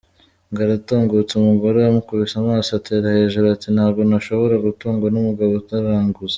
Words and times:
Ngara 0.51 0.71
atungutse 0.79 1.33
umugore 1.35 1.79
umukubise 1.81 2.33
amaso 2.43 2.69
atera 2.79 3.15
hejuru, 3.17 3.45
ati 3.55 3.67
“Ntabwo 3.75 4.01
nashobora 4.09 4.55
gutungwa 4.65 5.07
n’umugabo 5.09 5.51
uraraguza. 5.57 6.29